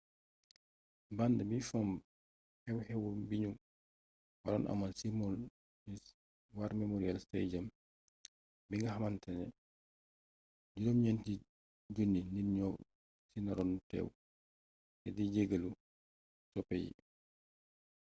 [1.17, 1.93] band bi fomb
[2.63, 3.51] xew xew biñu
[4.43, 6.03] waroon amal ci maui”s
[6.57, 7.65] war memorial stadium
[8.69, 9.45] bi nga xamantane
[10.85, 12.75] 9,000 nit ñoo
[13.29, 14.07] ci naroon teew
[15.01, 15.71] te di jegalu
[16.51, 16.91] soppe yi